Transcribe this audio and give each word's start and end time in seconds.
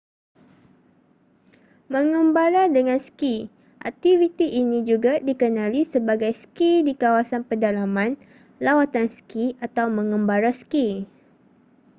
mengembara 1.93 2.63
dengan 2.75 2.97
ski 3.07 3.35
aktiviti 3.89 4.47
ini 4.61 4.79
juga 4.91 5.13
dikenali 5.27 5.81
sebagai 5.93 6.31
ski 6.41 6.71
di 6.87 6.93
kawasan 7.03 7.41
pedalaman 7.49 8.11
lawatan 8.65 9.07
ski 9.17 9.45
atau 9.65 9.85
mengembara 9.97 10.49
ski 10.61 10.87